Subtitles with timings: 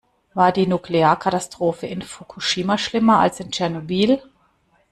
[0.33, 4.19] War die Nuklearkatastrophe in Fukushima schlimmer als in Tschernobyl?